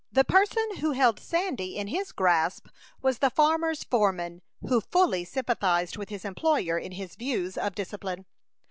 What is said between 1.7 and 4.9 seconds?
in his grasp was the farmer's foreman, who